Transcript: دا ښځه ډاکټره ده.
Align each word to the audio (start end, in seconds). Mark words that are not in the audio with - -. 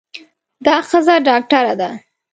دا 0.65 0.75
ښځه 0.89 1.15
ډاکټره 1.27 1.73
ده. 1.81 1.89